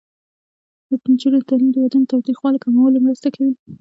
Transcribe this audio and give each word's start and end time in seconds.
د 0.87 0.91
نجونو 1.11 1.45
تعلیم 1.49 1.69
د 1.71 1.75
ودونو 1.83 2.09
تاوتریخوالي 2.11 2.59
کمولو 2.65 3.03
مرسته 3.05 3.27
کوي. 3.35 3.51